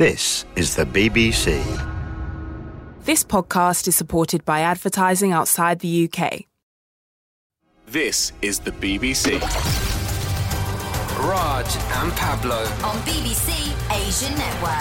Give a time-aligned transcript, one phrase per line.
[0.00, 1.62] This is the BBC.
[3.04, 6.46] This podcast is supported by advertising outside the UK.
[7.86, 9.38] This is the BBC.
[11.20, 11.66] Raj
[12.02, 12.62] and Pablo.
[12.82, 13.52] on BBC
[13.92, 14.80] Asian Network.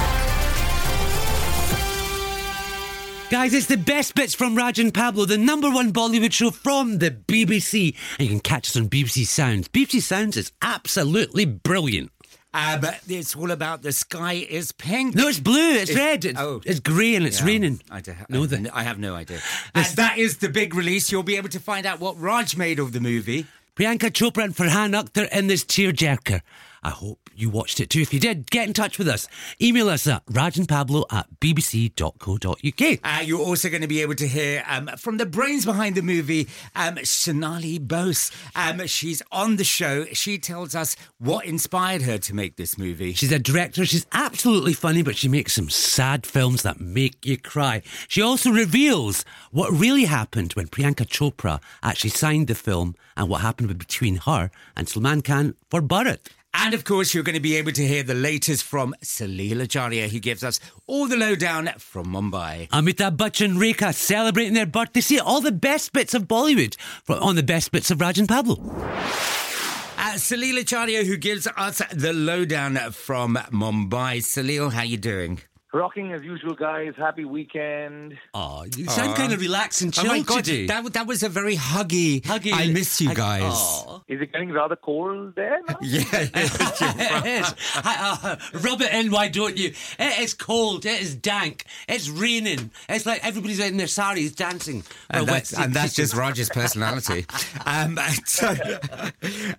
[3.29, 6.99] Guys, it's the best bits from Raj and Pablo, the number one Bollywood show from
[6.99, 7.94] the BBC.
[8.17, 9.67] And you can catch us on BBC Sounds.
[9.67, 12.10] BBC Sounds is absolutely brilliant.
[12.52, 15.13] Uh, but it's all about the sky is pink.
[15.13, 16.62] No, it's blue, it's, It's- red, it's, oh.
[16.66, 17.81] it's grey, and it's Yeah, raining.
[17.91, 19.40] I, do, No, I, I have no idea.
[19.76, 21.12] Uh, that is the big release.
[21.12, 23.45] You'll be able to find out what Raj made of the movie.
[23.76, 26.41] Priyanka Chopra and Farhan Akhtar in this tearjerker.
[26.83, 28.01] I hope you watched it too.
[28.01, 29.27] If you did, get in touch with us.
[29.61, 32.99] Email us at rajandpablo at bbc.co.uk.
[33.03, 36.01] Uh, you're also going to be able to hear um, from the brains behind the
[36.01, 38.31] movie, um, Shonali Bose.
[38.55, 40.05] Um, she's on the show.
[40.13, 43.13] She tells us what inspired her to make this movie.
[43.13, 43.85] She's a director.
[43.85, 47.81] She's absolutely funny, but she makes some sad films that make you cry.
[48.07, 53.41] She also reveals what really happened when Priyanka Chopra actually signed the film and what
[53.41, 56.20] happened between her and Salman Khan for Bharat.
[56.62, 60.10] And of course, you're going to be able to hear the latest from Salil Acharya,
[60.10, 62.68] who gives us all the lowdown from Mumbai.
[62.70, 65.00] Amitabh Bachchan, Rekha celebrating their birthday.
[65.00, 66.76] See all the best bits of Bollywood
[67.08, 68.58] on the best bits of Raj and Pablo.
[68.62, 74.18] Uh, Salil Acharya, who gives us the lowdown from Mumbai.
[74.18, 75.40] Salil, how you doing?
[75.72, 76.94] Rocking as usual, guys.
[76.98, 78.17] Happy weekend.
[78.34, 80.66] Oh, you sound kind of relaxed and Oh chill my God, today.
[80.66, 82.22] that, that was a very huggy.
[82.23, 82.52] Huggy.
[82.52, 83.44] I miss you guys.
[83.44, 84.02] Aw.
[84.08, 85.59] Is it getting rather cold there?
[85.67, 85.78] now?
[85.81, 87.53] Yeah, it is.
[87.76, 89.70] Uh, rub it in, why don't you?
[90.00, 90.86] It is cold.
[90.86, 91.66] It is dank.
[91.88, 92.72] It's raining.
[92.88, 94.81] It's like everybody's in their saris dancing.
[94.81, 97.26] for a and that's, and that's just Roger's personality.
[97.66, 98.56] um, so,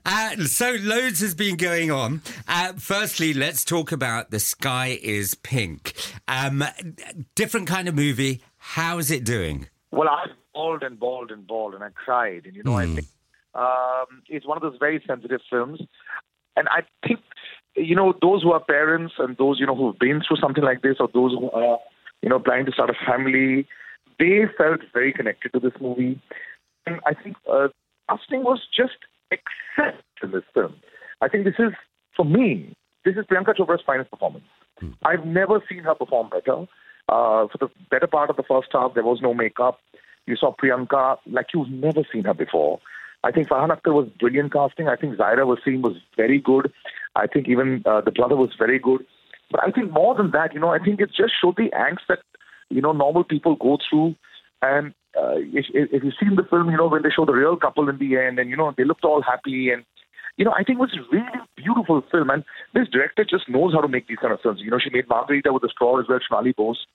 [0.04, 2.22] uh, so loads has been going on.
[2.48, 5.94] Uh, firstly, let's talk about The Sky is Pink.
[6.28, 6.64] Um,
[7.34, 8.42] different kind of movie.
[8.58, 9.68] How is it doing?
[9.92, 12.46] Well, I bawled and bawled and bawled, and I cried.
[12.46, 13.06] And you know, I think
[13.54, 15.80] um, it's one of those very sensitive films.
[16.56, 17.20] And I think,
[17.76, 20.82] you know, those who are parents and those you know who've been through something like
[20.82, 21.78] this, or those who are,
[22.22, 23.66] you know, planning to start a family,
[24.18, 26.20] they felt very connected to this movie.
[26.86, 27.68] And I think uh,
[28.08, 28.96] casting was just
[29.30, 30.76] excellent in this film.
[31.20, 31.72] I think this is,
[32.16, 32.74] for me,
[33.04, 34.44] this is Priyanka Chopra's finest performance.
[35.04, 36.66] I've never seen her perform better.
[37.08, 39.80] Uh, for the better part of the first half, there was no makeup.
[40.26, 42.80] You saw Priyanka like you've never seen her before.
[43.24, 44.88] I think Farhan Akhtar was brilliant casting.
[44.88, 46.72] I think Zaira Wasim was very good.
[47.16, 49.04] I think even uh, the brother was very good.
[49.50, 52.06] But I think more than that, you know, I think it just showed the angst
[52.08, 52.20] that,
[52.68, 54.14] you know, normal people go through.
[54.62, 57.56] And uh, if if you've seen the film, you know, when they show the real
[57.56, 59.84] couple in the end and, you know, they looked all happy and,
[60.36, 61.26] you know, I think it was a really
[61.56, 62.30] beautiful film.
[62.30, 64.60] And this director just knows how to make these kind of films.
[64.62, 66.86] You know, she made Margarita with a straw as well, Shonali Bose.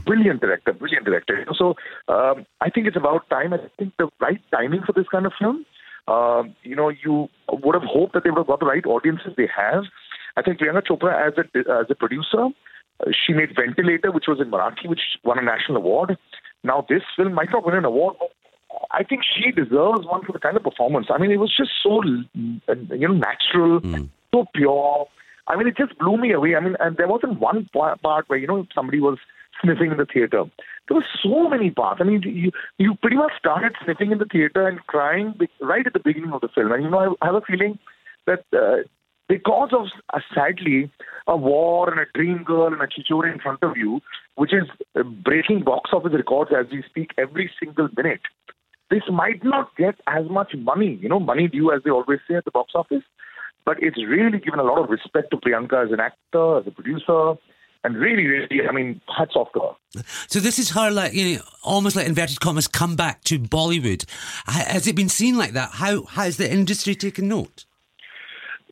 [0.00, 1.38] Brilliant director, brilliant director.
[1.38, 1.74] You know, So
[2.12, 3.52] um, I think it's about time.
[3.52, 5.64] I think the right timing for this kind of film.
[6.08, 9.32] Um, you know, you would have hoped that they would have got the right audiences.
[9.36, 9.84] They have.
[10.36, 12.46] I think Priyanka Chopra, as a as a producer,
[13.00, 16.16] uh, she made Ventilator, which was in Marathi, which won a national award.
[16.64, 18.30] Now this film might not win an award, but
[18.90, 21.06] I think she deserves one for the kind of performance.
[21.10, 21.98] I mean, it was just so
[22.68, 23.80] uh, you know natural,
[24.34, 25.06] so pure.
[25.48, 26.54] I mean, it just blew me away.
[26.54, 29.18] I mean, and there wasn't one part where you know somebody was
[29.62, 30.44] sniffing in the theater.
[30.88, 32.00] There were so many parts.
[32.00, 35.92] I mean, you you pretty much started sniffing in the theater and crying right at
[35.92, 36.72] the beginning of the film.
[36.72, 37.78] And you know, I, have a feeling
[38.26, 38.88] that uh,
[39.28, 40.90] because of uh, sadly
[41.26, 44.00] a war and a dream girl and a Chhichhore in front of you,
[44.34, 44.64] which is
[45.24, 48.20] breaking box office records as we speak every single minute.
[48.92, 52.34] This might not get as much money, you know, money due as they always say
[52.34, 53.02] at the box office,
[53.64, 56.70] but it's really given a lot of respect to Priyanka as an actor, as a
[56.70, 57.36] producer,
[57.84, 60.02] and really, really, I mean, hats off to her.
[60.28, 64.04] So this is her, like you know, almost like inverted commas, come back to Bollywood.
[64.44, 65.70] Has it been seen like that?
[65.72, 67.64] How has the industry taken note?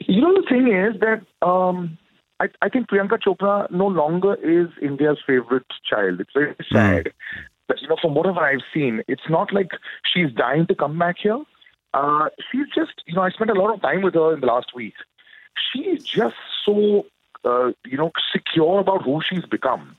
[0.07, 1.97] You know, the thing is that um,
[2.41, 6.21] I, I think Priyanka Chopra no longer is India's favorite child.
[6.21, 7.13] It's very sad.
[7.71, 9.71] But, you know, from whatever I've seen, it's not like
[10.13, 11.41] she's dying to come back here.
[11.95, 14.47] Uh, she's just, you know, I spent a lot of time with her in the
[14.49, 14.95] last week.
[15.73, 16.35] She's just
[16.67, 17.07] so,
[17.45, 19.97] uh, you know, secure about who she's become.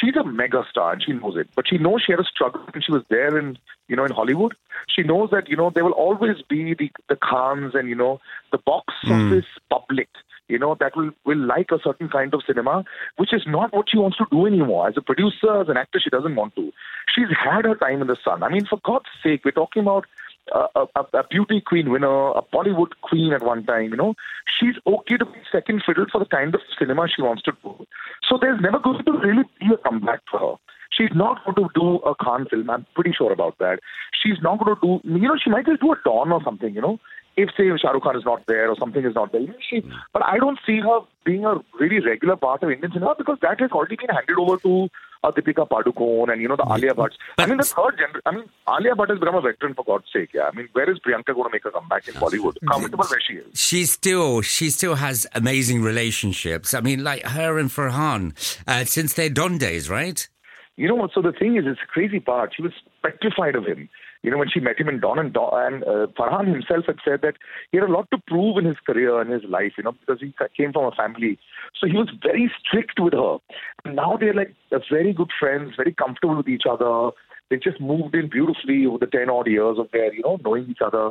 [0.00, 1.48] She's a mega star and she knows it.
[1.54, 4.10] But she knows she had a struggle when she was there in, you know, in
[4.10, 4.56] Hollywood.
[4.88, 8.20] She knows that, you know, there will always be the, the Khans and, you know,
[8.50, 10.08] the box office public,
[10.52, 12.84] you know, that will, will like a certain kind of cinema,
[13.16, 14.88] which is not what she wants to do anymore.
[14.88, 16.70] As a producer, as an actor, she doesn't want to.
[17.14, 18.42] She's had her time in the sun.
[18.42, 20.06] I mean, for God's sake, we're talking about
[20.54, 23.90] a, a, a beauty queen winner, a Bollywood queen at one time.
[23.90, 24.14] You know,
[24.58, 27.86] she's okay to be second fiddle for the kind of cinema she wants to do.
[28.28, 30.54] So there's never going to really be a comeback for her.
[30.92, 32.68] She's not going to do a Khan film.
[32.68, 33.78] I'm pretty sure about that.
[34.22, 35.08] She's not going to do.
[35.08, 36.74] You know, she might just do a Don or something.
[36.74, 37.00] You know,
[37.36, 39.54] if say Shah Rukh Khan is not there or something is not there.
[39.68, 39.82] She,
[40.12, 43.60] but I don't see her being a really regular part of Indian cinema because that
[43.60, 44.88] has already been handed over to
[45.24, 47.14] uh, Deepika Padukone and you know the Alia Bhatts.
[47.38, 48.22] I mean the third generation.
[48.26, 50.30] I mean Alia Bhatt has become a veteran for God's sake.
[50.34, 50.50] Yeah.
[50.52, 52.56] I mean where is Priyanka going to make a comeback in Bollywood?
[52.68, 53.58] Comfortable where she is.
[53.58, 56.74] She still, she still has amazing relationships.
[56.74, 58.34] I mean, like her and Farhan,
[58.66, 60.28] uh, since their Don days, right?
[60.76, 61.12] You know what?
[61.14, 62.54] So the thing is, it's a crazy part.
[62.56, 63.88] She was petrified of him.
[64.22, 66.98] You know, when she met him in Don and Don, and uh, Farhan himself had
[67.04, 67.34] said that
[67.70, 70.20] he had a lot to prove in his career and his life, you know, because
[70.20, 71.38] he came from a family.
[71.80, 73.38] So he was very strict with her.
[73.84, 77.10] And now they're like uh, very good friends, very comfortable with each other.
[77.50, 80.70] They just moved in beautifully over the 10 odd years of their, you know, knowing
[80.70, 81.10] each other.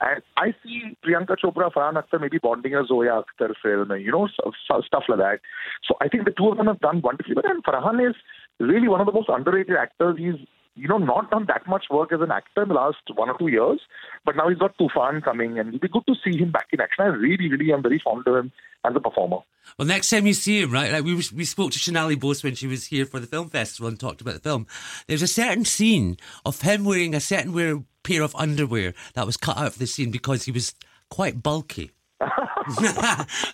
[0.00, 4.10] And I see Priyanka Chopra, Farhan Akhtar maybe bonding a Zoya Akhtar film, and, you
[4.10, 5.40] know, stuff like that.
[5.86, 7.34] So I think the two of them have done wonderfully.
[7.34, 8.14] But then Farhan is
[8.58, 10.16] really one of the most underrated actors.
[10.16, 13.28] He's you know, not done that much work as an actor in the last one
[13.28, 13.80] or two years,
[14.24, 16.80] but now he's got Toofaan coming, and it'll be good to see him back in
[16.80, 17.04] action.
[17.04, 18.52] I really, really am very fond of him
[18.84, 19.38] as a performer.
[19.78, 20.92] Well, next time you see him, right?
[20.92, 23.88] Like we we spoke to Shonali Bose when she was here for the film festival
[23.88, 24.66] and talked about the film.
[25.06, 29.36] There's a certain scene of him wearing a certain wear, pair of underwear that was
[29.36, 30.74] cut out of the scene because he was
[31.10, 31.90] quite bulky.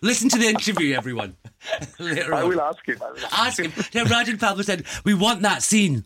[0.03, 1.37] Listen to the interview, everyone.
[1.99, 2.99] Later I, will ask him.
[3.01, 3.73] Will Ask him.
[3.95, 6.05] Now, Rajan Pablo said, "We want that scene."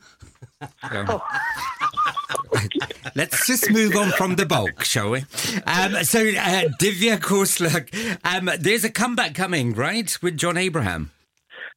[3.15, 5.21] Let's just move on from the bulk, shall we?
[5.67, 7.87] Um, so, uh, Divya Khosla,
[8.25, 11.11] um, there's a comeback coming, right, with John Abraham?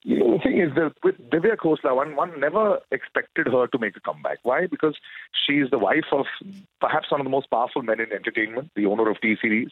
[0.07, 3.79] You know, the thing is that with Divya Khosla, one, one never expected her to
[3.79, 4.37] make a comeback.
[4.43, 4.67] Why?
[4.67, 4.95] Because
[5.33, 6.27] she's the wife of
[6.79, 9.71] perhaps one of the most powerful men in entertainment, the owner of T series.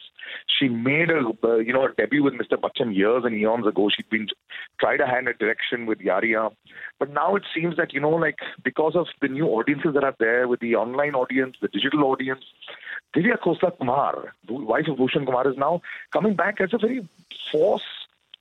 [0.58, 2.60] She made a uh, you know a debut with Mr.
[2.60, 3.88] Bachchan years and eons ago.
[3.94, 4.26] She'd been
[4.80, 6.52] tried a hand at direction with Yariya,
[6.98, 10.16] but now it seems that you know like because of the new audiences that are
[10.18, 12.44] there with the online audience, the digital audience,
[13.14, 15.80] Divya Khosla Kumar, the wife of Bhushan Kumar, is now
[16.12, 17.08] coming back as a very
[17.52, 17.82] force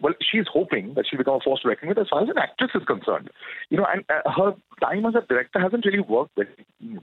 [0.03, 2.37] well, she's hoping that she'll become a force to reckon with as far as an
[2.37, 3.29] actress is concerned.
[3.69, 6.49] You know, and uh, her time as a director hasn't really worked very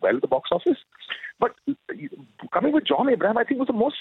[0.02, 0.76] well at the box office.
[1.41, 1.52] But
[2.52, 3.97] coming with John Abraham, I think was the most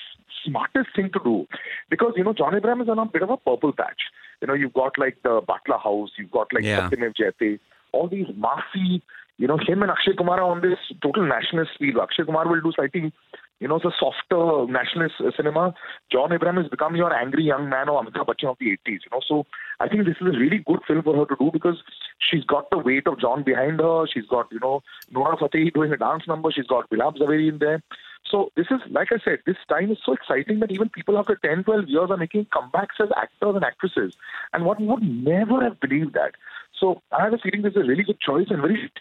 [0.46, 1.48] smartest thing to do
[1.90, 4.02] because you know John Abraham is on a bit of a purple patch.
[4.42, 6.90] You know, you've got like the Batla House, you've got like Yeah.
[6.90, 7.60] Satyamev Jayate,
[7.94, 9.02] all these massy.
[9.38, 11.96] You know, him and Akshay Kumar are on this total nationalist speed.
[11.98, 13.14] Akshay Kumar will do slightly
[13.60, 15.74] you know, the softer nationalist uh, cinema.
[16.12, 19.12] John Abraham has become your angry young man or Amitabh Bachchan of the 80s, you
[19.12, 19.22] know.
[19.28, 19.46] So
[19.80, 21.78] I think this is a really good film for her to do because
[22.20, 24.06] she's got the weight of John behind her.
[24.12, 26.52] She's got, you know, Nora Fatehi doing a dance number.
[26.52, 27.82] She's got Bilab Zaveri in there.
[28.30, 31.36] So this is, like I said, this time is so exciting that even people after
[31.36, 34.14] 10, 12 years are making comebacks as actors and actresses.
[34.54, 36.34] And one would never have believed that.
[36.80, 38.92] So I have a feeling this is a really good choice and very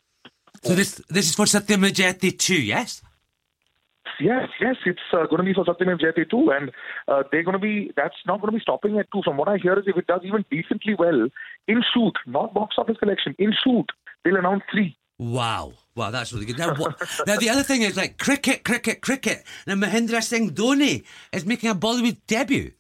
[0.65, 3.03] So this this is for Satyamev Jayate too, yes?
[4.21, 6.71] Yes, yes, it's uh, going to be for Satyamev Jayate too, and
[7.07, 7.93] uh, they're going to be.
[7.97, 9.23] That's not going to be stopping at two.
[9.25, 11.29] From what I hear, is if it does even decently well
[11.67, 13.87] in shoot, not box office collection, in shoot,
[14.25, 14.97] they'll announce three.
[15.19, 15.73] Wow.
[15.97, 16.59] Wow, that's really good.
[16.59, 19.45] Now, what, now the other thing is like cricket, cricket, cricket.
[19.67, 22.71] Now Mahendra Singh Dhoni is making a Bollywood debut.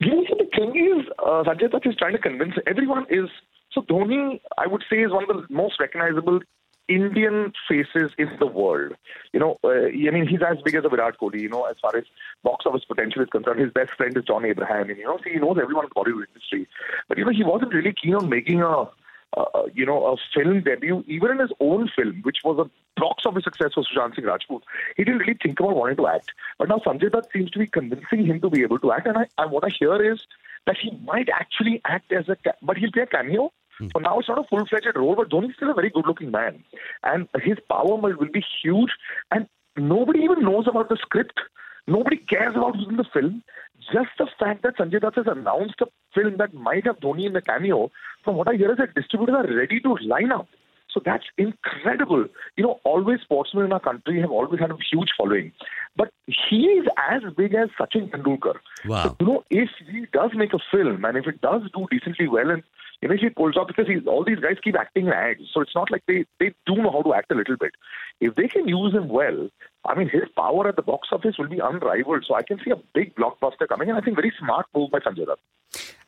[0.00, 3.28] You know, so the thing is, uh, Sanjay Dutt is trying to convince everyone is.
[3.72, 6.40] So Dhoni, I would say, is one of the most recognizable
[6.90, 8.94] Indian faces in the world.
[9.32, 11.40] You know, uh, I mean, he's as big as a Virat Kohli.
[11.40, 12.04] You know, as far as
[12.42, 15.30] box office potential is concerned, his best friend is John Abraham, and you know, see,
[15.34, 16.68] he knows everyone in the Bollywood industry.
[17.08, 18.88] But you know, he wasn't really keen on making a.
[19.36, 23.22] Uh, you know, a film debut, even in his own film, which was a box
[23.24, 24.64] office success for Sushant Singh Rajput,
[24.96, 26.32] he didn't really think about wanting to act.
[26.58, 29.16] But now Sanjay Dutt seems to be convincing him to be able to act, and
[29.16, 30.26] I, and what I hear is
[30.66, 33.52] that he might actually act as a, but he'll play a cameo.
[33.80, 33.88] Hmm.
[33.92, 36.62] So now it's not a full-fledged role, but Dhoni's still a very good-looking man,
[37.02, 38.90] and his power will, will be huge.
[39.32, 41.40] And nobody even knows about the script.
[41.86, 43.42] Nobody cares about who's in the film.
[43.92, 47.32] Just the fact that Sanjay Dutt has announced a film that might have Dhoni in
[47.32, 47.90] the cameo,
[48.22, 50.46] from what I hear is that distributors are ready to line up.
[50.92, 52.26] So that's incredible.
[52.56, 55.52] You know, always sportsmen in our country have always had a huge following.
[55.96, 58.56] But he is as big as Sachin Tendulkar.
[58.84, 59.04] Wow.
[59.04, 62.28] So, you know, if he does make a film and if it does do decently
[62.28, 62.62] well and
[63.02, 65.40] eventually pulls off because he's, all these guys keep acting in ads.
[65.52, 67.72] So it's not like they, they do know how to act a little bit.
[68.20, 69.48] If they can use him well,
[69.84, 72.24] I mean, his power at the box office will be unrivaled.
[72.26, 74.98] So I can see a big blockbuster coming, and I think very smart move by
[74.98, 75.38] Sanjay Dutt.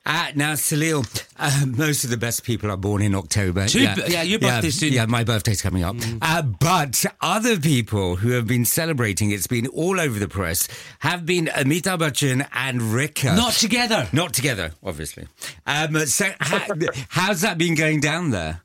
[0.05, 1.07] Uh, now, Salil,
[1.39, 3.69] uh, most of the best people are born in October.
[3.69, 4.93] Two- yeah, your birthday's soon.
[4.93, 5.95] Yeah, my birthday's coming up.
[6.21, 10.67] Uh, but other people who have been celebrating, it's been all over the press,
[11.01, 13.37] have been Amitabh Bachchan and Rekha.
[13.37, 14.09] Not together.
[14.13, 15.27] Not together, obviously.
[15.67, 16.31] Um, so,
[17.11, 18.63] how's that been going down there?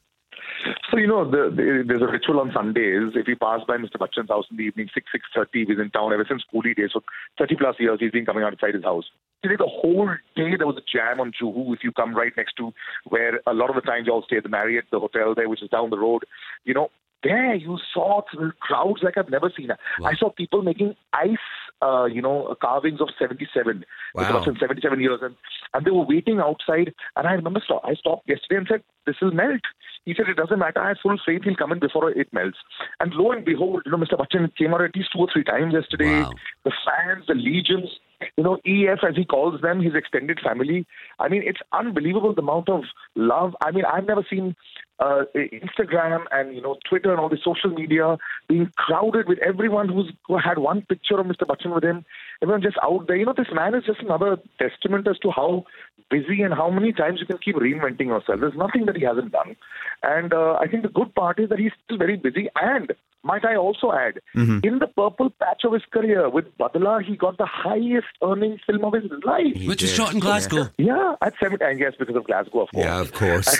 [0.98, 3.13] So you know, the, the, there's a ritual on Sundays.
[3.13, 4.00] If you pass by Mr.
[4.00, 6.89] Bachchan's house in the evening, six six thirty, he's in town ever since schoolie days.
[6.92, 7.04] So
[7.38, 9.06] thirty plus years, he's been coming outside his house.
[9.44, 11.75] Today, the whole day there was a jam on Juhu.
[11.75, 12.74] If you come right next to
[13.10, 15.48] where a lot of the times you all stay at the Marriott, the hotel there,
[15.48, 16.24] which is down the road,
[16.66, 16.89] you know,
[17.24, 18.21] there you saw
[18.59, 19.69] crowds like I've never seen.
[20.03, 21.38] I saw people making ice,
[21.81, 23.86] uh, you know, carvings of 77.
[24.13, 24.24] Wow.
[24.24, 25.36] Bachchan, 77 years, and,
[25.74, 26.93] and they were waiting outside.
[27.15, 29.62] And I remember stop, I stopped yesterday and said, "This will melt."
[30.05, 30.81] He said, "It doesn't matter.
[30.81, 32.57] I have full faith he'll come in before it melts."
[33.00, 34.17] And lo and behold, you know, Mr.
[34.17, 36.21] Bachchan came out at least two or three times yesterday.
[36.21, 36.33] Wow.
[36.63, 37.89] The fans, the legions,
[38.36, 40.86] you know, EF as he calls them, his extended family.
[41.19, 42.83] I mean, it's unbelievable the amount of
[43.15, 43.55] love.
[43.62, 44.55] I mean, I've never seen
[45.00, 49.89] uh, Instagram and you know Twitter and all the social media being crowded with everyone
[49.89, 51.43] who's who had one picture of Mr.
[51.43, 52.03] Bachchan with him.
[52.41, 53.15] Everyone just out there.
[53.15, 55.65] You know, this man is just another testament as to how
[56.09, 58.39] busy and how many times you can keep reinventing yourself.
[58.39, 59.55] There's nothing that he hasn't done,
[60.01, 62.50] and uh, I think the good part is that he's still very busy.
[62.59, 62.91] And
[63.24, 67.38] might I also add, in the purple patch of his career with Badla, he got
[67.38, 69.57] the highest earning film of his life.
[69.65, 70.69] Which is shot in Glasgow.
[70.77, 72.86] Yeah, at 70, I guess because of Glasgow, of course.
[72.86, 73.59] Yeah, of course.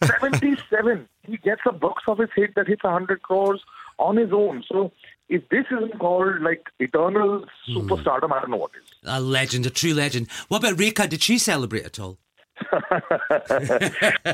[0.00, 3.60] At 77, he gets a box office hit that hits 100 crores
[3.98, 4.64] on his own.
[4.66, 4.92] So
[5.28, 8.90] if this isn't called like eternal superstardom, I don't know what is.
[9.04, 10.28] A legend, a true legend.
[10.48, 11.08] What about Rekha?
[11.08, 12.18] Did she celebrate at all?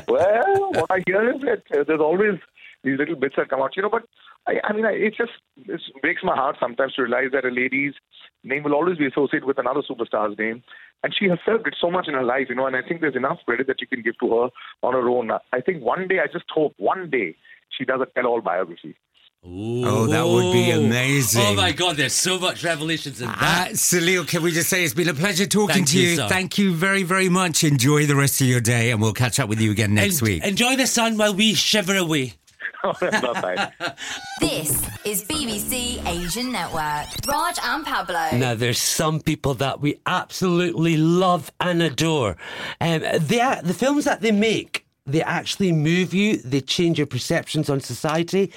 [0.07, 2.39] well, what I hear is that uh, there's always
[2.83, 3.89] these little bits that come out, you know.
[3.89, 4.03] But
[4.47, 7.49] I, I mean, I, it just it breaks my heart sometimes to realize that a
[7.49, 7.93] lady's
[8.43, 10.63] name will always be associated with another superstar's name,
[11.03, 12.65] and she herself did so much in her life, you know.
[12.65, 14.49] And I think there's enough credit that you can give to her
[14.87, 15.31] on her own.
[15.53, 17.35] I think one day, I just hope one day
[17.77, 18.95] she does a tell-all biography.
[19.41, 21.41] Oh, that would be amazing.
[21.45, 23.69] Oh my God, there's so much revelations in that.
[23.69, 26.27] Uh, Salil, can we just say it's been a pleasure talking Thank to you, you?
[26.27, 27.63] Thank you very, very much.
[27.63, 30.25] Enjoy the rest of your day, and we'll catch up with you again next En-
[30.25, 30.45] week.
[30.45, 32.33] Enjoy the sun while we shiver away.
[34.39, 34.71] This
[35.03, 37.07] is BBC Asian Network.
[37.27, 38.29] Raj and Pablo.
[38.37, 42.37] Now, there's some people that we absolutely love and adore.
[42.79, 47.79] Um, the films that they make, they actually move you, they change your perceptions on
[47.79, 48.51] society.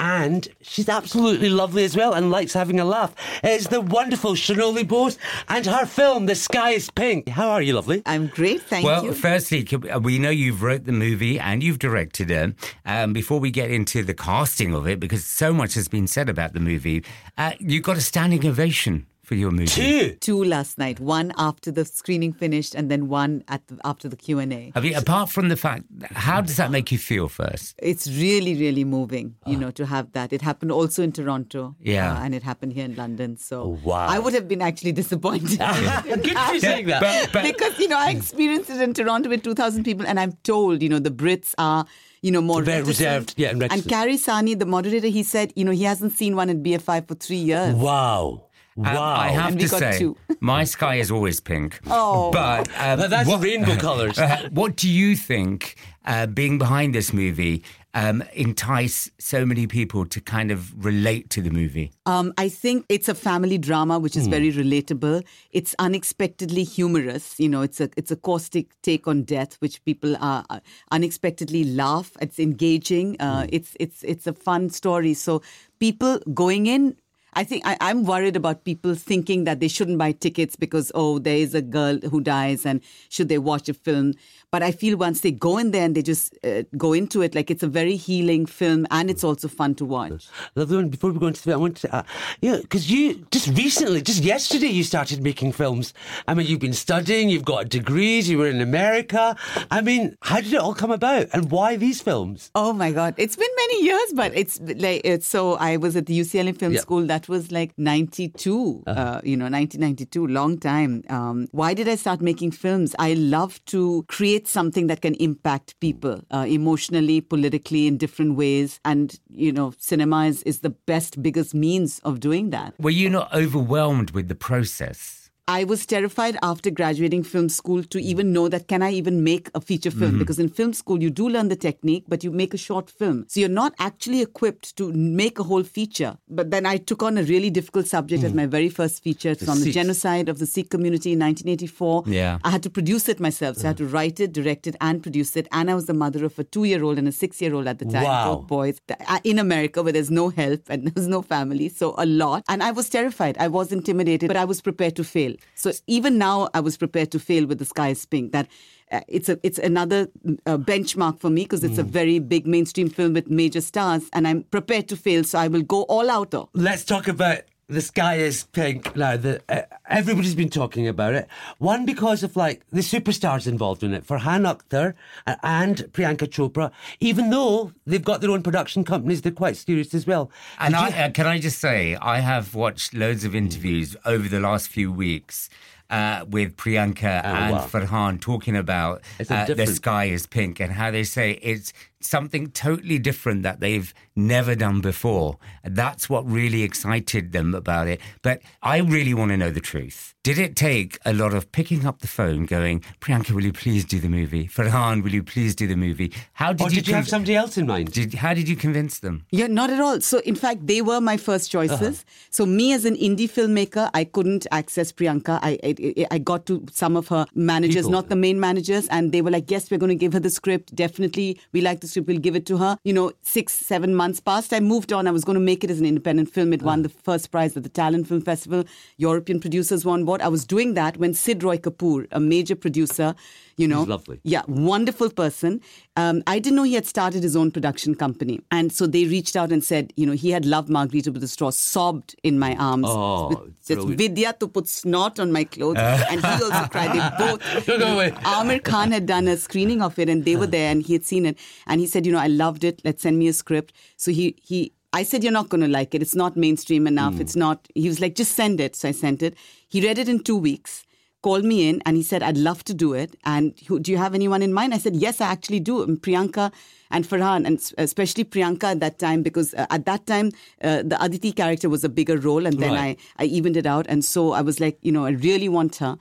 [0.00, 3.14] And she's absolutely lovely as well and likes having a laugh.
[3.42, 7.28] It's the wonderful Shonali Bose and her film, The Sky is Pink.
[7.28, 8.02] How are you, lovely?
[8.06, 9.10] I'm great, thank well, you.
[9.10, 12.54] Well, firstly, uh, we know you've wrote the movie and you've directed it.
[12.86, 16.28] Um, before we get into the casting of it, because so much has been said
[16.28, 17.04] about the movie,
[17.36, 19.66] uh, you got a standing ovation for your movie.
[19.66, 20.14] Two.
[20.20, 24.16] Two last night, one after the screening finished, and then one at the, after the
[24.16, 24.56] Q and A.
[24.58, 24.72] A.
[24.74, 27.74] I mean, apart from the fact, how does that make you feel first?
[27.78, 30.32] It's really, really moving, you know, to have that.
[30.32, 32.12] It happened also in Toronto, Yeah.
[32.14, 33.36] uh, and it happened here in London.
[33.36, 34.06] So wow.
[34.08, 35.58] I would have been actually disappointed.
[36.24, 37.00] Good for you saying that.
[37.00, 40.32] But, but because you know I experienced it in Toronto with 2,000 people, and I'm
[40.42, 41.84] told you know the Brits are
[42.22, 43.88] you know more Very reserved, yeah, and reticent.
[43.88, 47.14] Carrie Sani, the moderator, he said you know he hasn't seen one at BFI for
[47.14, 47.74] three years.
[47.74, 48.47] Wow.
[48.78, 49.14] Um, Wow.
[49.14, 50.16] I have And to say, two.
[50.40, 51.80] my sky is always pink.
[51.86, 52.30] Oh.
[52.30, 54.18] but um, But that's what, rainbow colours.
[54.18, 57.62] Uh, what do you think, uh, being behind this movie,
[57.94, 61.90] um, entice so many people to kind of relate to the movie?
[62.06, 65.24] Um, I think it's a family drama which is very relatable.
[65.50, 67.40] It's unexpectedly humorous.
[67.40, 70.60] You know, it's a it's a caustic take on death, which people are uh,
[70.92, 72.12] unexpectedly laugh.
[72.20, 73.16] It's engaging.
[73.20, 75.14] Uh, It's it's it's a fun story.
[75.14, 75.42] So
[75.80, 76.96] people going in.
[77.34, 81.18] I think I, I'm worried about people thinking that they shouldn't buy tickets because oh
[81.18, 84.14] there is a girl who dies and should they watch a film?
[84.50, 87.34] But I feel once they go in there and they just uh, go into it
[87.34, 90.26] like it's a very healing film and it's also fun to watch.
[90.54, 90.88] Lovely one.
[90.88, 92.02] Before we go into the, I want to, uh,
[92.40, 95.92] yeah, because you just recently, just yesterday, you started making films.
[96.26, 99.36] I mean, you've been studying, you've got degrees, you were in America.
[99.70, 102.50] I mean, how did it all come about, and why these films?
[102.54, 103.14] Oh my God!
[103.18, 105.54] It's been many years, but it's like it's so.
[105.56, 106.80] I was at the UCLA Film Yeah.
[106.80, 107.04] School.
[107.06, 108.82] That was like '92.
[108.86, 111.02] uh you know, 1992, long time.
[111.08, 112.94] Um, why did I start making films?
[112.98, 118.78] I love to create something that can impact people uh, emotionally, politically, in different ways,
[118.84, 122.74] and you know, cinema is, is the best, biggest means of doing that.
[122.78, 125.17] Were you not overwhelmed with the process?
[125.50, 129.48] I was terrified after graduating film school to even know that can I even make
[129.54, 130.10] a feature film?
[130.10, 130.18] Mm-hmm.
[130.18, 133.24] Because in film school, you do learn the technique, but you make a short film.
[133.28, 136.18] So you're not actually equipped to make a whole feature.
[136.28, 138.26] But then I took on a really difficult subject Mm.
[138.26, 139.30] as my very first feature.
[139.30, 142.04] It's on the genocide of the Sikh community in 1984.
[142.06, 142.38] Yeah.
[142.44, 143.56] I had to produce it myself.
[143.56, 145.48] So I had to write it, direct it, and produce it.
[145.50, 147.66] And I was the mother of a two year old and a six year old
[147.66, 148.34] at the time, Wow.
[148.34, 151.70] both boys, uh, in America where there's no help and there's no family.
[151.70, 152.44] So a lot.
[152.50, 153.38] And I was terrified.
[153.38, 155.34] I was intimidated, but I was prepared to fail.
[155.54, 158.32] So even now, I was prepared to fail with The Sky is Pink.
[158.32, 158.48] That
[158.90, 160.08] uh, it's a it's another
[160.46, 164.26] uh, benchmark for me because it's a very big mainstream film with major stars, and
[164.26, 165.24] I'm prepared to fail.
[165.24, 166.30] So I will go all out.
[166.30, 166.48] Though.
[166.54, 169.16] Let's talk about the sky is pink now.
[169.16, 171.28] The, uh, everybody's been talking about it.
[171.58, 174.94] One because of like the superstars involved in it, Farhan Akhtar
[175.26, 176.72] uh, and Priyanka Chopra.
[177.00, 180.30] Even though they've got their own production companies, they're quite serious as well.
[180.58, 184.28] And I, you- uh, can I just say, I have watched loads of interviews over
[184.28, 185.50] the last few weeks
[185.90, 187.66] uh, with Priyanka and wow.
[187.66, 192.98] Farhan talking about uh, the sky is pink and how they say it's something totally
[192.98, 195.38] different that they've never done before.
[195.64, 198.00] That's what really excited them about it.
[198.22, 200.14] But I really want to know the truth.
[200.22, 203.84] Did it take a lot of picking up the phone, going, Priyanka, will you please
[203.84, 204.46] do the movie?
[204.46, 206.12] Farhan, will you please do the movie?
[206.34, 206.76] How did or you?
[206.76, 207.92] did you have somebody else in mind?
[207.92, 209.24] Did, how did you convince them?
[209.30, 210.00] Yeah, not at all.
[210.00, 212.00] So, in fact, they were my first choices.
[212.00, 212.28] Uh-huh.
[212.30, 215.38] So, me as an indie filmmaker, I couldn't access Priyanka.
[215.42, 217.92] I, I I got to some of her managers, People.
[217.92, 220.30] not the main managers, and they were like, "Yes, we're going to give her the
[220.30, 220.74] script.
[220.74, 224.52] Definitely, we like the We'll give it to her." You know, six, seven months passed.
[224.52, 225.06] I moved on.
[225.06, 226.52] I was going to make it as an independent film.
[226.52, 226.82] It won ah.
[226.82, 228.64] the first prize at the Tallinn Film Festival.
[228.96, 230.20] European producers won board.
[230.20, 233.14] I was doing that when Sid Roy Kapur, a major producer,
[233.58, 234.20] you know, He's lovely.
[234.22, 235.60] yeah, wonderful person.
[235.96, 238.40] Um, I didn't know he had started his own production company.
[238.52, 241.28] And so they reached out and said, you know, he had loved Margarita with a
[241.28, 242.86] straw, sobbed in my arms.
[242.88, 243.98] Oh, with.
[243.98, 245.76] Vidya to put snot on my clothes.
[245.78, 246.92] and he also cried.
[246.94, 247.68] They both.
[247.68, 248.14] No, no, wait.
[248.14, 251.04] Aamir Khan had done a screening of it and they were there and he had
[251.04, 251.36] seen it.
[251.66, 252.80] And he said, you know, I loved it.
[252.84, 253.72] Let's send me a script.
[253.96, 256.00] So he, he, I said, you're not going to like it.
[256.00, 257.18] It's not mainstream enough.
[257.20, 257.66] It's not.
[257.74, 258.76] He was like, just send it.
[258.76, 259.34] So I sent it.
[259.68, 260.84] He read it in two weeks
[261.22, 263.16] called me in and he said, I'd love to do it.
[263.24, 264.72] And do you have anyone in mind?
[264.74, 265.82] I said, yes, I actually do.
[265.82, 266.52] And Priyanka
[266.90, 270.30] and Farhan, and especially Priyanka at that time, because uh, at that time,
[270.62, 272.46] uh, the Aditi character was a bigger role.
[272.46, 272.98] And then Right.
[273.18, 273.86] I, I evened it out.
[273.88, 275.98] And so I was like, you know, I really want her.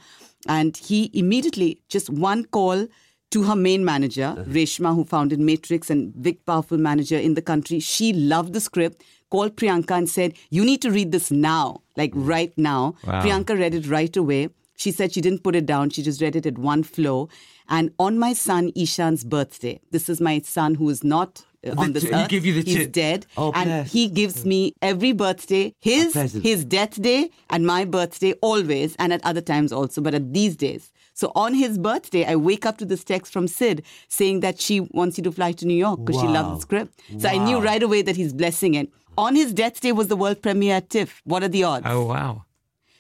[0.47, 2.87] And he immediately, just one call
[3.31, 7.79] to her main manager, Reshma, who founded Matrix and big, powerful manager in the country.
[7.79, 12.11] She loved the script, called Priyanka and said, You need to read this now, like
[12.15, 12.95] right now.
[13.03, 14.49] Priyanka read it right away.
[14.77, 17.27] She said she didn't put it down, she just read it at one flow.
[17.67, 21.93] And on my son Ishan's birthday, this is my son who is not uh, on
[21.93, 22.29] this earth.
[22.29, 23.25] give you the He's dead.
[23.35, 23.91] Oh, and bless.
[23.91, 26.13] he gives me every birthday his
[26.49, 30.55] his death day and my birthday always and at other times also but at these
[30.55, 34.61] days so on his birthday i wake up to this text from sid saying that
[34.61, 36.55] she wants you to fly to new york because she loved Wow.
[36.55, 38.87] the script so i knew right away that he's blessing it
[39.17, 42.05] on his death day was the world premiere at tiff what are the odds Oh,
[42.05, 42.43] wow.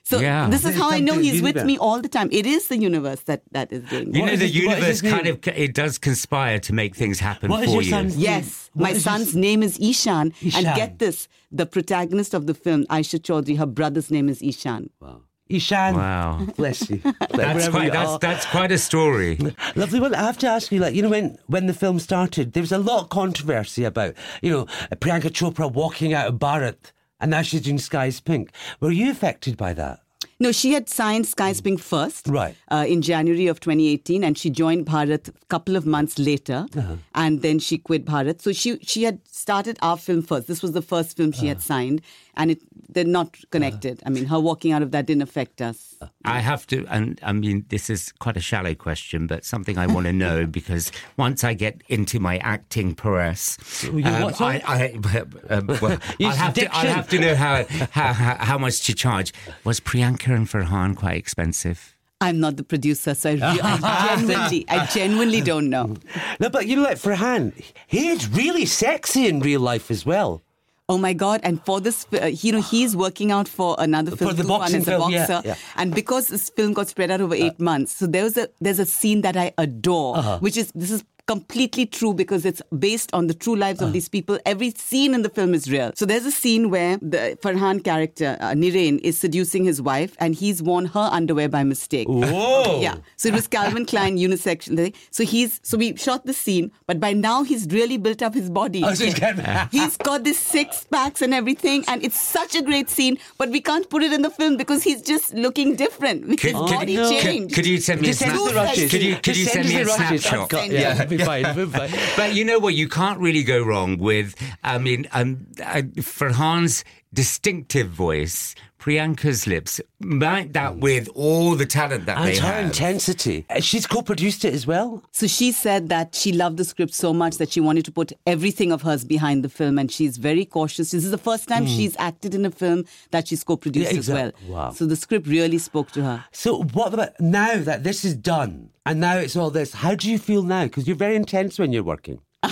[0.09, 0.49] So yeah.
[0.53, 1.65] this is how i know he's with universe.
[1.71, 4.47] me all the time it is the universe that that is doing You know, the
[4.47, 7.81] his- universe kind of it does conspire to make things happen What is for your
[7.83, 7.89] you.
[7.95, 8.13] son's?
[8.29, 10.25] Yes, What my is son's his- name is Ishan.
[10.41, 10.65] Ishan.
[10.65, 11.17] And get this
[11.59, 14.89] the protagonist of the film, Aisha Chaudhry, her brother's name is Ishan.
[15.01, 15.21] Wow.
[15.49, 15.91] Ishan.
[15.95, 16.45] Wow.
[16.57, 16.99] Bless you.
[17.41, 19.31] That's quite, you that's, that's quite a story.
[19.83, 20.13] Lovely one.
[20.13, 22.73] I have to ask you, like, you know, when, when the film started, there was
[22.73, 24.65] a lot of controversy about, you know,
[25.03, 28.51] Priyanka Chopra walking out of Bharat and now she's doing Skies Pink.
[28.79, 29.99] Were you affected by that?
[30.39, 32.55] No, she had signed Sky's Pink first Right.
[32.69, 36.67] uh, in January of 2018, and she joined Bharat a couple of months later,
[37.15, 38.41] and then she quit Bharat.
[38.41, 40.47] So she she had started our film first.
[40.47, 42.01] This was the first film she had signed,
[42.35, 44.01] and it they're not connected.
[44.05, 45.95] I mean, her walking out of that didn't affect us.
[46.23, 49.87] I have to, and I mean, this is quite a shallow question, but something I
[49.87, 54.33] want to know because once I get into my acting prowess, you um.
[54.39, 58.57] I, I, um, well, I'll, have to, I'll have to know how, how, how, how
[58.57, 59.33] much to charge.
[59.63, 61.93] Was Priyanka and Farhan quite expensive?
[62.19, 65.95] I'm not the producer, so I, re- I genuinely, I genuinely don't know.
[66.39, 67.53] No, but you know, like Farhan,
[67.85, 70.41] he is really sexy in real life as well.
[70.89, 71.41] Oh my God!
[71.43, 74.31] And for this, uh, you know, he's working out for another film.
[74.31, 75.47] For the Toofaan boxing as a film, yeah, boxer.
[75.49, 75.55] yeah.
[75.75, 78.85] And because this film got spread out over eight months, so there's a there's a
[78.85, 80.39] scene that I adore, Uh-huh.
[80.39, 84.09] which is this is completely true because it's based on the true lives of these
[84.09, 84.39] people.
[84.45, 85.91] Every scene in the film is real.
[85.95, 90.33] So there's a scene where the Farhan character, uh, Niren, is seducing his wife and
[90.33, 92.07] he's worn her underwear by mistake.
[92.07, 92.79] Whoa.
[92.87, 92.97] Yeah.
[93.17, 94.67] So it was Calvin Klein unisex.
[95.11, 98.49] So he's so we shot the scene, but by now he's really built up his
[98.49, 98.83] body.
[98.83, 102.61] Oh, so he's getting- he's got this six packs and everything, and it's such a
[102.61, 103.17] great scene.
[103.37, 106.25] But we can't put it in the film because he's just looking different.
[106.25, 107.09] His Could- could- body no.
[107.09, 107.55] Could, changed.
[107.55, 108.89] could you send me a Just send us the snapshot?
[108.91, 110.21] Could you, could you send send me a us the rushes.
[110.23, 110.53] snapshot?
[110.53, 111.16] I've yeah,
[111.67, 111.89] fine.
[112.15, 112.73] But you know what?
[112.73, 118.55] You can't really go wrong with, I mean, um, uh, Farhan's distinctive voice,
[118.87, 122.65] Priyanka's lips, mount that with all the talent that And they her have.
[122.67, 123.45] intensity.
[123.49, 125.03] Uh, She's co-produced it as well.
[125.11, 128.13] So she said that she loved the script so much that she wanted to put
[128.25, 130.91] everything of hers behind the film, and she's very cautious.
[130.91, 133.91] This is the first time she's acted in a film that she's co-produced.
[133.91, 134.31] Yeah, as well.
[134.47, 134.69] wow.
[134.71, 136.23] So the script really spoke to her.
[136.31, 139.73] So what about now that this is done and now it's all this?
[139.73, 140.63] How do you feel now?
[140.63, 142.21] Because you're very intense when you're working.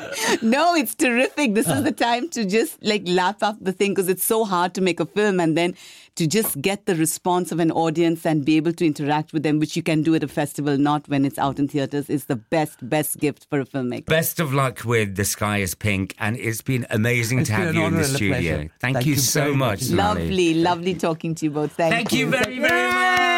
[0.42, 1.54] no, it's terrific.
[1.54, 4.74] This is the time to just like laugh up the thing because it's so hard
[4.74, 5.74] to make a film and then
[6.16, 9.58] to just get the response of an audience and be able to interact with them,
[9.58, 12.36] which you can do at a festival, not when it's out in theaters, is the
[12.36, 14.06] best, best gift for a filmmaker.
[14.06, 17.66] Best of luck with The Sky is Pink, and it's been amazing It's to been
[17.66, 18.56] have you in the studio.
[18.56, 19.90] Thank, Thank you you so much, much.
[19.90, 21.72] Lovely, lovely talking to you both.
[21.72, 23.31] Thank, Thank you very, very much.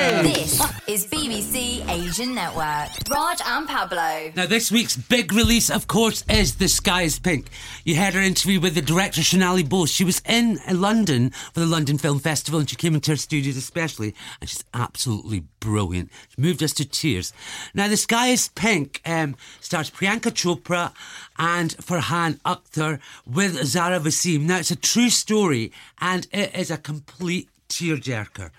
[0.00, 2.88] This is BBC Asian Network.
[3.10, 4.32] Raj and Pablo.
[4.34, 7.50] Now, this week's big release, of course, is The Sky is Pink.
[7.84, 9.90] You had her interview with the director, Shonali Bose.
[9.90, 13.58] She was in London for the London Film Festival and she came into our studios
[13.58, 16.08] especially, and she's absolutely brilliant.
[16.30, 17.34] She moved us to tears.
[17.74, 20.94] Now, The Sky is Pink um, stars Priyanka Chopra
[21.38, 24.46] and Farhan Akhtar with Zaira Wasim.
[24.46, 28.50] Now, it's a true story and it is a complete tearjerker.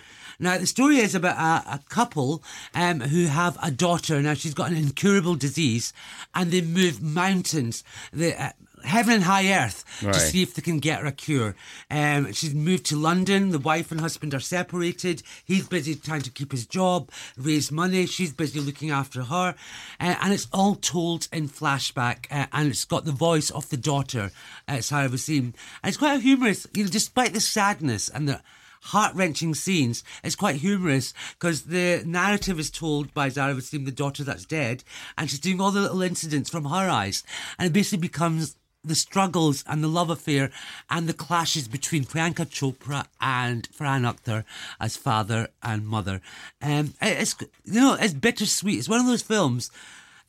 [0.42, 4.20] Now, the story is about a, a couple um, who have a daughter.
[4.22, 5.94] Now, she's got an incurable disease,
[6.34, 8.50] and they move mountains, the, uh,
[8.84, 10.16] heaven and high earth, Right.
[10.16, 11.56] to see if they can get her a cure.
[11.92, 13.52] Um, she's moved to London.
[13.52, 15.22] The wife and husband are separated.
[15.46, 18.08] He's busy trying to keep his job, raise money.
[18.08, 19.54] She's busy looking after her.
[20.00, 23.78] Uh, and it's all told in flashback, uh, and it's got the voice of the
[23.78, 24.32] daughter,
[24.68, 25.54] uh, Zaira Wasim.
[25.84, 28.42] And it's quite humorous, you know, despite the sadness and the
[28.82, 30.04] heart wrenching scenes.
[30.24, 34.84] It's quite humorous because the narrative is told by Zara the daughter that's dead,
[35.18, 37.24] and she's doing all the little incidents from her eyes.
[37.58, 40.50] And it basically becomes the struggles and the love affair
[40.90, 44.44] and the clashes between Priyanka Chopra and Farhan Akhtar
[44.80, 46.20] as father and mother.
[46.62, 48.80] Um, it- it's, you know, it's bittersweet.
[48.80, 49.70] It's one of those films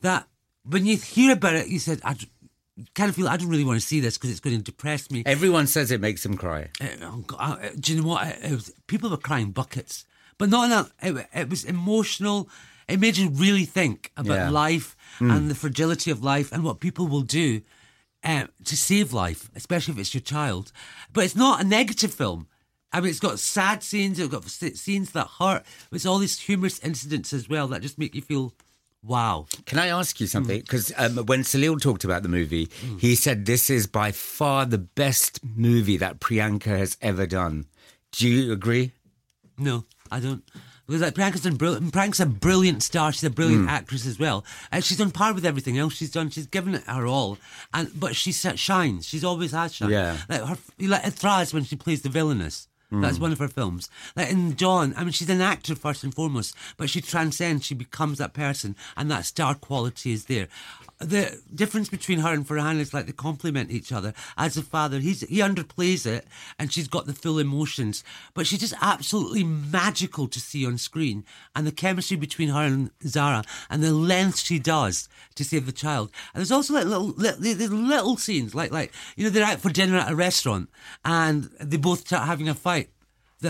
[0.01, 0.27] that
[0.63, 2.15] when you hear about it, you said, I
[2.95, 5.11] kind of feel I don't really want to see this because it's going to depress
[5.11, 5.23] me.
[5.25, 6.69] Everyone says it makes them cry.
[6.81, 8.27] Uh, oh God, uh, do you know what?
[8.27, 10.05] It, it was, people were crying buckets,
[10.37, 10.91] but not enough.
[11.01, 12.49] It, it was emotional.
[12.87, 14.49] It made you really think about Yeah.
[14.49, 17.61] life and the fragility of life and what people will do
[18.23, 20.71] uh, to save life, especially if it's your child.
[21.13, 22.47] But it's not a negative film.
[22.91, 24.19] I mean, it's got sad scenes.
[24.19, 25.63] It's got scenes that hurt.
[25.91, 28.53] It's all these humorous incidents as well that just make you feel,
[29.03, 29.45] wow.
[29.65, 30.29] Can I ask you Mm.
[30.31, 30.59] something?
[30.61, 34.77] Because um, when Salil talked about the movie, he said this is by far the
[34.77, 37.65] best movie that Priyanka has ever done.
[38.13, 38.91] Do you agree?
[39.57, 40.43] No, I don't.
[40.85, 41.93] Because like Priyanka's done brilliant.
[41.93, 43.11] Priyanka's a brilliant star.
[43.13, 43.69] She's a brilliant Hmm.
[43.69, 44.43] actress as well.
[44.71, 46.29] And she's on par with everything else she's done.
[46.29, 47.37] She's given it her all.
[47.73, 49.07] And but she shines.
[49.07, 49.91] She's always has shined.
[49.93, 50.17] Yeah.
[50.27, 52.67] Like her, like Thraz when she plays the villainess.
[53.01, 53.89] That's one of her films.
[54.15, 57.65] Like in Don, I mean, she's an actor first and foremost, but she transcends.
[57.65, 60.47] She becomes that person, and that star quality is there.
[60.99, 64.13] The difference between her and Farhan is like they complement each other.
[64.37, 66.25] As a father, he's he underplays it,
[66.57, 68.03] and she's got the full emotions.
[68.33, 71.25] But she's just absolutely magical to see on screen,
[71.55, 75.71] and the chemistry between her and Zara, and the length she does to save the
[75.71, 76.11] child.
[76.33, 79.69] And there's also like little, little, little scenes, like like you know they're out for
[79.69, 80.69] dinner at a restaurant,
[81.03, 82.82] and they both start having a fight.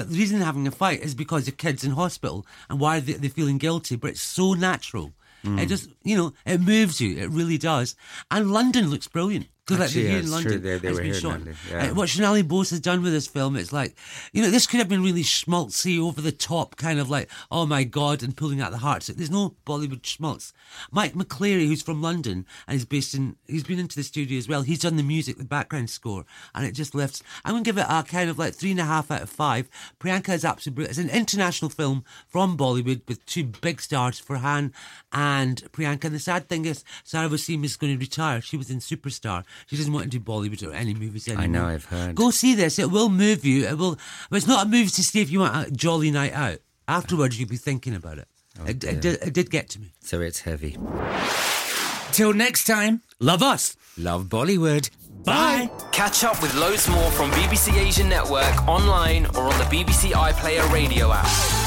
[0.01, 3.13] The reason they're having a fight is because the kid's in hospital, and why they,
[3.13, 3.95] they're feeling guilty?
[3.95, 5.13] But it's so natural.
[5.45, 5.62] Mm.
[5.62, 7.17] It just, you know, it moves you.
[7.17, 7.95] It really does.
[8.32, 9.47] And London looks brilliant.
[9.65, 10.52] Because like Actually, they're here in London.
[10.52, 10.60] true.
[10.60, 11.39] They- they it's been shot.
[11.71, 11.91] Yeah.
[11.91, 13.95] Uh, what Shonali Bose has done with this film, it's like,
[14.34, 17.65] you know, this could have been really schmaltzy, over the top, kind of like, oh
[17.65, 19.08] my God, and pulling out the hearts.
[19.08, 20.52] There's no Bollywood schmaltz.
[20.91, 24.49] Mikey McCleary, who's from London and he's based in, he's been into the studio as
[24.49, 24.63] well.
[24.63, 27.23] He's done the music, the background score, and it just lifts.
[27.45, 29.30] I'm going to give it a kind of like three and a half out of
[29.30, 29.69] five.
[29.99, 30.97] Priyanka is absolutely brilliant.
[30.97, 34.73] It's an international film from Bollywood with two big stars, Farhan
[35.13, 36.06] and Priyanka.
[36.06, 38.41] And the sad thing is, Zaira Wasim is going to retire.
[38.41, 39.45] She was in Superstar.
[39.67, 41.43] She doesn't want to do Bollywood or any movies anymore.
[41.43, 42.15] I know, I've heard.
[42.15, 42.79] Go see this.
[42.79, 43.67] It will move you.
[43.67, 43.97] It will.
[44.29, 46.59] But it's not a movie to see if you want a jolly night out.
[46.87, 48.27] Afterwards, you'll be thinking about it.
[48.59, 49.93] Oh, it, it, did, it did get to me.
[50.01, 50.77] So it's heavy.
[52.11, 53.75] Till next time, love us.
[53.97, 54.89] Love Bollywood.
[55.23, 55.71] Bye.
[55.91, 60.69] Catch up with loads more from BBC Asian Network online or on the BBC iPlayer
[60.71, 61.62] radio app.